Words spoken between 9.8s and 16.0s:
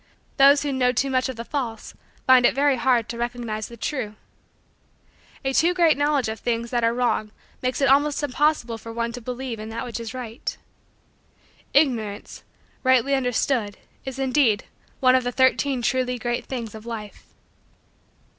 which is right. Ignorance, rightly understood, is, indeed, one of the Thirteen